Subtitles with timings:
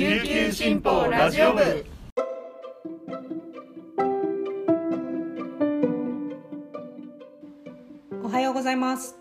[0.00, 1.84] 琉球新報ラジオ部。
[8.24, 9.16] おはようございます。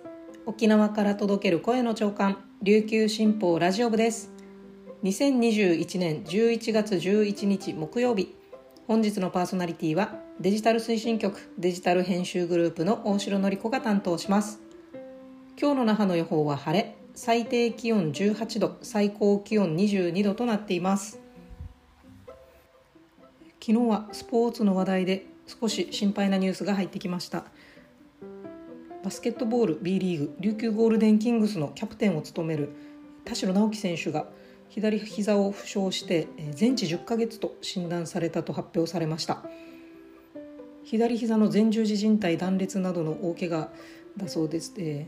[0.45, 4.31] 沖縄から届ける声の長官琉球新報ラジオ部です。
[5.03, 8.33] 2021年11月11日木曜日。
[8.87, 14.61] 本日のパーソナリティはデジタル推進局デジタル編集グループの大城典子が担当します。
[15.59, 16.98] 今日の那覇の予報は晴れ。
[17.21, 21.19] 最低気温18度最高気温22度となっています。
[23.61, 27.43] 昨日はスポーツの話題で少し心配なニュースが入ってきました。
[29.03, 32.69] バスケットボール B リーグ琉球ゴールデンキングスのキャプテンを務める
[33.25, 34.25] 田代直樹選手が
[34.69, 39.43] 左膝を負傷して全治10ヶ月と診断されたと発表されました。
[40.85, 43.69] 左膝の前十字靭帯断裂などの大怪我
[44.15, 45.05] だそうです、え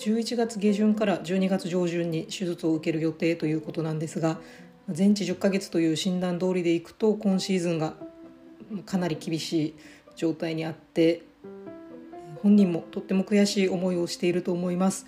[0.00, 4.40] 11月下旬から12月上旬に手術を受ける予定ということなんですが
[4.88, 7.92] 全治10ヶ月という診断通りでいくと今シーズンが
[8.86, 9.74] かなり厳しい
[10.16, 11.22] 状態にあって
[12.42, 15.06] 本人もとっても悔しい思いをしていると思います。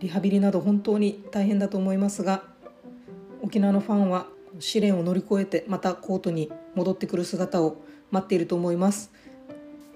[0.00, 2.42] リハビリなど本当に大変だと思いますが
[3.42, 4.26] 沖縄のファンは
[4.60, 7.76] 試練を乗り越えてまたコートに戻ってくる姿を
[8.10, 9.12] 待っていると思います。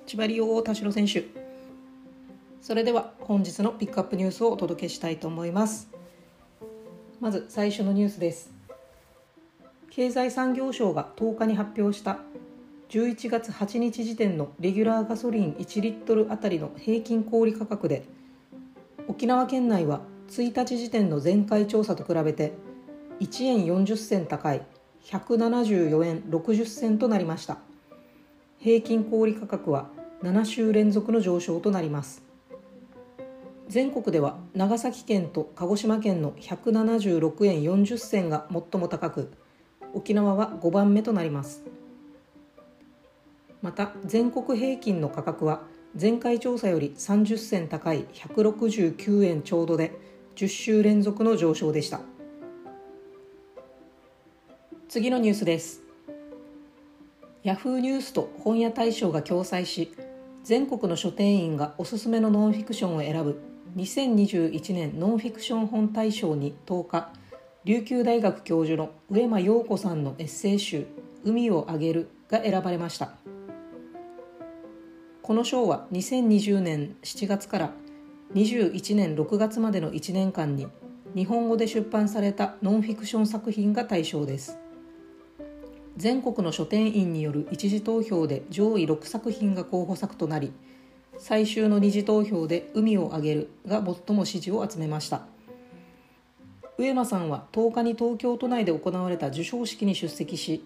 [0.06, 1.47] 千葉利用田代選手。
[2.68, 5.88] それでは本日のピックアップニュースをお届けしたいと思います。
[7.18, 8.50] まず最初のニュースです。
[9.88, 12.18] 経済産業省が10日に発表した
[12.90, 18.04] 11月8日時点のレギュラーガソリン1リットルあたりの平均小売価格で
[19.06, 22.52] 沖縄県内は1日時点の前回調査と比べて
[23.20, 24.60] 1円40銭高い
[25.06, 27.56] 174円60銭となりました。
[28.58, 29.88] 平均小売価格は
[30.22, 32.27] 7週連続の上昇となります。
[33.68, 39.30] 全国では長崎県と鹿児島県の176円40銭が最も高く
[39.92, 41.62] 沖縄は5番目となります。
[43.60, 45.62] また全国平均の価格は
[46.00, 49.92] 前回調査より30銭高い169円ちょうどで
[50.36, 52.00] 10週連続の上昇でした。
[54.88, 55.82] 次のニュースです。
[57.42, 59.92] ヤフーニュースと本屋大賞が共催し
[60.42, 67.12] 全国の書店員がおすすめのノンフィクションを選ぶ2021年ノンフィクション本大賞に10日
[67.64, 70.86] 琉球大学教授の上間陽子さんのエッセイ集
[71.24, 73.12] 「海をあげる」が選ばれました。
[75.22, 77.74] この賞は2020年7月から
[78.34, 80.66] 21年6月までの1年間に
[81.14, 84.58] 日本語で出版されたノンフィクション作品が対象です。
[85.98, 90.52] 全国の書店員による一次投票で上位6作品が候補作となり
[91.16, 95.26] 最終の二次投票で「海をあげる」が最も支持を集めました。
[96.76, 100.62] 上間さんは10日に東京都内で行われた授賞式に出席し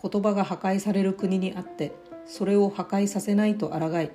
[0.00, 1.92] 言葉が破壊される国にあって
[2.24, 4.10] それを破壊させないと抗い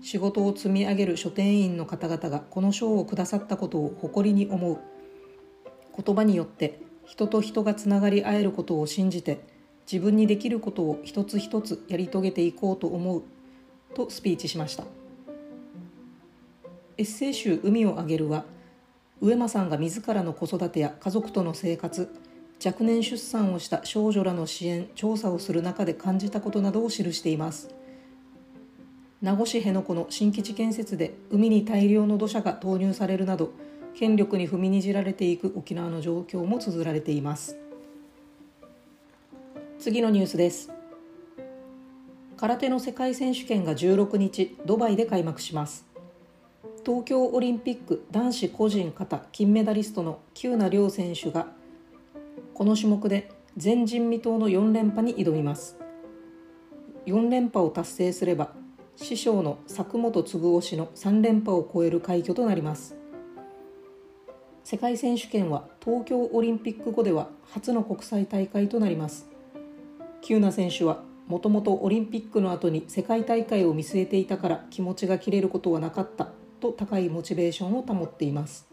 [0.00, 4.78] 仕事を積み上げる書店員の方々がこの賞をくださったことを誇りに思う。
[6.02, 9.40] 言葉によって人と人がつながり合えることを信じて
[9.90, 13.22] 自分にできることを一つ一つやり遂げていこうと思う。
[13.94, 14.84] とスピーチしました。
[16.96, 18.44] エッセイ集「海をあげる」は
[19.20, 22.14] 上間さんが自らの子育てや家族との生活
[22.64, 27.74] 若年出産をした少女らの支援調査をする中で感じたことなどを記しています。
[29.22, 33.52] 名護市辺野古の新基地建設で海に大量の土砂が投入されるなど
[33.94, 37.56] 権力に踏みにじられていく沖縄の状況も綴られています。
[39.78, 40.70] 次のニュースです。
[42.44, 45.86] 空手の世界選手権が16日ドバイで開幕します。
[46.84, 51.46] 東京オリンピック男子個人形金メダリストの喜友名諒選手が
[52.52, 55.78] この種目で前人未到の4連覇に挑みます。
[57.06, 58.52] 4連覇を達成すれば
[58.94, 62.94] 師匠の佐久本嗣夫氏の3連覇を超える快挙となります。
[64.64, 69.30] 世界選手権は東京オリンピック後では初の国際大会となります。
[70.20, 76.28] 喜友名選手はもともとオリンピックの後に世界大会を見据えていたから気持ちが切れることはなかった
[76.60, 78.66] と高いモチベーションを保っています。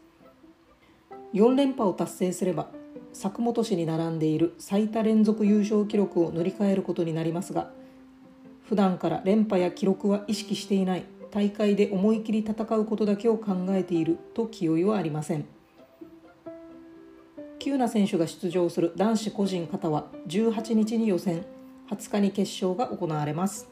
[1.33, 2.69] 4連覇を達成すれば
[3.13, 7.71] 佐久本氏に並んでいる最多連続優勝記録を塗り替えることになりますが
[8.67, 15.45] 普段から連覇や記録は意識していない大会で思い切り戦うことだけを考えていると気負いはありません。
[17.59, 21.45] 喜友名選手が出場する男子個人形は18日に予選。
[21.91, 23.69] 20日に決勝が行われます。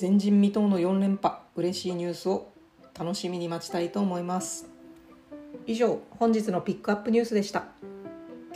[0.00, 2.52] 前人未到の4連覇嬉しいニュースを
[2.96, 4.70] 楽しみに待ちたいと思います。
[5.66, 7.64] 以上本日のピックアップニュースでした。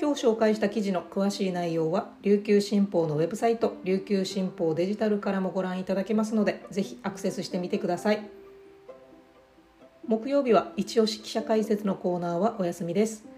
[0.00, 8.28] 今日紹介した記事の詳しい内容は琉球新報のウェブサイト琉球新報デジタルからもご覧いただけますのでぜひアクセスしてみてください。
[10.06, 13.31] 木曜日は一押し記者解説のコーナーはお休みです。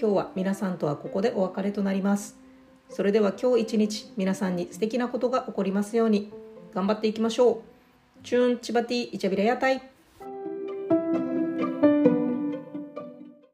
[0.00, 2.36] 今日は皆さんとはここでお別れとなります。
[2.88, 6.32] それでは今日一日皆さんに素敵なことが起こりますように。
[6.72, 7.62] 頑張っていきましょう。
[8.22, 9.82] チューンチバティイチャビラ屋台